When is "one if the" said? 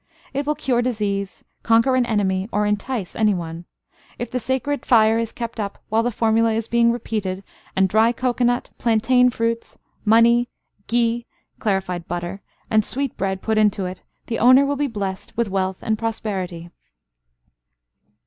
3.35-4.39